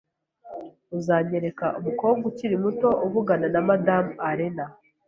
Uzanyereka 0.97 1.65
umukobwa 1.79 2.23
ukiri 2.31 2.55
muto 2.63 2.89
uvugana 3.05 3.47
na 3.53 3.61
Madamu 3.67 4.11
Allen? 4.29 4.57